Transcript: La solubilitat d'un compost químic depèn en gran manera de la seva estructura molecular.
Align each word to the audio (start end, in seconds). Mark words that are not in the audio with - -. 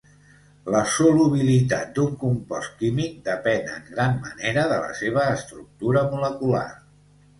La 0.75 0.79
solubilitat 0.93 1.91
d'un 1.97 2.15
compost 2.23 2.73
químic 2.81 3.21
depèn 3.27 3.69
en 3.75 3.85
gran 3.93 4.17
manera 4.25 4.65
de 4.73 4.81
la 4.89 4.99
seva 5.03 5.29
estructura 5.39 6.03
molecular. 6.17 6.69